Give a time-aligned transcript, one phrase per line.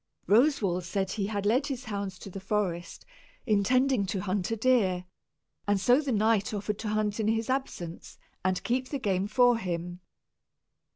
[0.27, 3.05] Roswal said he had led his hounds to the forest,
[3.45, 5.05] intending to hunt a deer;
[5.67, 9.59] and so the knight offered to hunt in his absence and keep the game for
[9.59, 9.99] him.